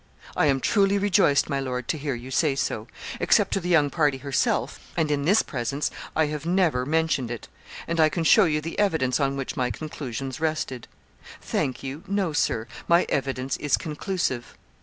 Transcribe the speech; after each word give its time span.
'I 0.35 0.45
am 0.47 0.59
truly 0.59 0.97
rejoiced, 0.97 1.47
my 1.47 1.59
lord, 1.59 1.87
to 1.89 1.97
hear 1.99 2.15
you 2.15 2.31
say 2.31 2.55
so. 2.55 2.87
Except 3.19 3.53
to 3.53 3.59
the 3.59 3.69
young 3.69 3.91
party 3.91 4.17
herself, 4.17 4.79
and 4.97 5.11
in 5.11 5.25
this 5.25 5.43
presence, 5.43 5.91
I 6.15 6.25
have 6.25 6.43
never 6.43 6.87
mentioned 6.87 7.29
it; 7.29 7.47
and 7.87 7.99
I 7.99 8.09
can 8.09 8.23
show 8.23 8.45
you 8.45 8.61
the 8.61 8.79
evidence 8.79 9.19
on 9.19 9.37
which 9.37 9.55
my 9.55 9.69
conclusions 9.69 10.39
rested.' 10.41 10.87
'Thank 11.41 11.83
you 11.83 12.03
no 12.07 12.33
Sir; 12.33 12.65
my 12.87 13.03
evidence 13.09 13.57
is 13.57 13.77
conclusive.' 13.77 14.57